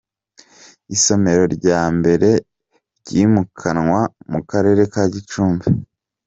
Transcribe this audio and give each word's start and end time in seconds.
Isomero 0.95 1.43
rya 1.55 1.81
mbere 1.97 2.29
ryimukanwa 2.99 4.01
mu 4.31 4.39
karere 4.49 4.81
ka 4.93 5.03
Gicumbi 5.13 5.67